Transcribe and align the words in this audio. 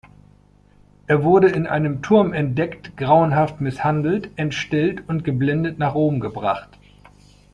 Er 1.05 1.23
wurde 1.23 1.47
in 1.49 1.67
einem 1.67 2.01
Turm 2.01 2.33
entdeckt, 2.33 2.97
grauenhaft 2.97 3.61
misshandelt, 3.61 4.31
entstellt 4.35 5.03
und 5.07 5.23
geblendet 5.23 5.77
nach 5.77 5.93
Rom 5.93 6.19
gebracht. 6.19 6.69